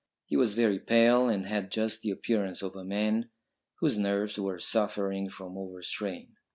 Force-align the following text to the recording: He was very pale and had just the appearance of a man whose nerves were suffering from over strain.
He 0.25 0.35
was 0.35 0.55
very 0.55 0.79
pale 0.79 1.29
and 1.29 1.45
had 1.45 1.69
just 1.69 2.01
the 2.01 2.09
appearance 2.09 2.63
of 2.63 2.75
a 2.75 2.83
man 2.83 3.29
whose 3.81 3.99
nerves 3.99 4.39
were 4.39 4.57
suffering 4.57 5.29
from 5.29 5.55
over 5.59 5.83
strain. 5.83 6.37